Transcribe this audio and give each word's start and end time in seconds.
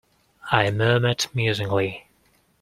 I 0.51 0.71
murmured 0.71 1.27
musingly. 1.31 2.07